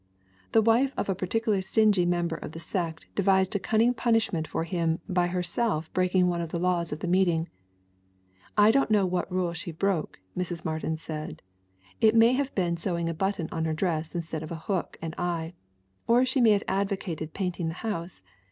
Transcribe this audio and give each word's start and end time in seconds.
The 0.53 0.63
wife 0.63 0.95
of 0.97 1.09
a 1.09 1.13
particularly 1.13 1.61
stingy 1.61 2.07
member 2.07 2.35
of 2.35 2.53
the 2.53 2.59
sect 2.59 3.05
devised 3.13 3.55
a 3.55 3.59
cunning 3.59 3.93
punishment 3.93 4.47
for 4.47 4.63
him 4.63 4.99
by 5.07 5.27
herself 5.27 5.93
breaking 5.93 6.25
one 6.27 6.41
of 6.41 6.49
the 6.49 6.57
laws 6.57 6.91
of 6.91 7.01
the 7.01 7.07
meeting. 7.07 7.49
"I 8.57 8.71
don't 8.71 8.89
know 8.89 9.05
what 9.05 9.31
rule 9.31 9.53
she 9.53 9.71
broke," 9.71 10.19
Mrs. 10.35 10.65
Martin 10.65 10.97
said. 10.97 11.43
"It 11.99 12.15
may 12.15 12.31
have 12.33 12.55
been 12.55 12.77
sewing 12.77 13.09
a 13.09 13.13
button 13.13 13.47
on 13.51 13.65
her 13.65 13.73
dress 13.75 14.15
instead 14.15 14.41
of 14.41 14.51
a 14.51 14.55
hook 14.65 14.97
and 15.03 15.13
eye, 15.19 15.53
or 16.07 16.25
she 16.25 16.41
may 16.41 16.53
have 16.53 16.63
advocated 16.67 17.35
painting 17.35 17.67
the 17.67 17.75
house. 17.85 18.23